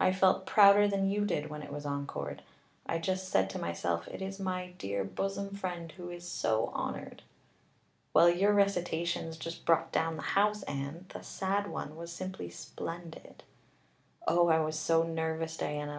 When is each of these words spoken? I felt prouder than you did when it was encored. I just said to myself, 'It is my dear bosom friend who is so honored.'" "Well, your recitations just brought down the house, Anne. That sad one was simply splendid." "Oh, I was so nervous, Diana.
I 0.00 0.10
felt 0.12 0.44
prouder 0.44 0.88
than 0.88 1.08
you 1.08 1.24
did 1.24 1.50
when 1.50 1.62
it 1.62 1.72
was 1.72 1.86
encored. 1.86 2.42
I 2.86 2.98
just 2.98 3.28
said 3.28 3.48
to 3.50 3.60
myself, 3.60 4.08
'It 4.08 4.20
is 4.20 4.40
my 4.40 4.72
dear 4.76 5.04
bosom 5.04 5.54
friend 5.54 5.92
who 5.92 6.10
is 6.10 6.28
so 6.28 6.72
honored.'" 6.74 7.22
"Well, 8.12 8.28
your 8.28 8.52
recitations 8.52 9.36
just 9.36 9.64
brought 9.64 9.92
down 9.92 10.16
the 10.16 10.22
house, 10.34 10.64
Anne. 10.64 11.06
That 11.10 11.24
sad 11.24 11.68
one 11.70 11.94
was 11.94 12.12
simply 12.12 12.50
splendid." 12.50 13.44
"Oh, 14.26 14.48
I 14.48 14.58
was 14.58 14.76
so 14.76 15.04
nervous, 15.04 15.56
Diana. 15.56 15.96